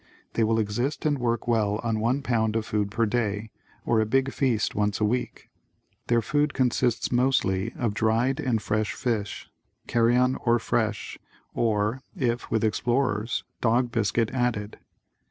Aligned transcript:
They 0.33 0.43
will 0.43 0.57
exist 0.57 1.05
and 1.05 1.19
work 1.19 1.47
well 1.47 1.79
on 1.83 1.99
one 1.99 2.23
pound 2.23 2.55
of 2.55 2.65
food 2.65 2.89
per 2.89 3.05
day, 3.05 3.51
or 3.85 4.01
a 4.01 4.05
big 4.07 4.31
feast 4.33 4.73
once 4.73 4.99
a 4.99 5.05
week. 5.05 5.51
Their 6.07 6.23
food 6.23 6.55
consists 6.55 7.11
mostly 7.11 7.71
of 7.77 7.93
dried 7.93 8.39
and 8.39 8.59
fresh 8.59 8.93
fish, 8.95 9.47
carrion 9.85 10.37
or 10.37 10.57
fresh, 10.57 11.19
or, 11.53 12.01
if 12.17 12.49
with 12.49 12.63
explorers, 12.63 13.43
dog 13.61 13.91
biscuit 13.91 14.31
added. 14.31 14.79